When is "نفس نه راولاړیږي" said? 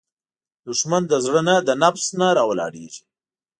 1.83-3.03